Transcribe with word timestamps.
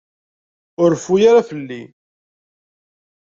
Ur 0.81 0.89
reffu 0.93 1.15
ara 1.29 1.47
fell-i. 1.49 1.81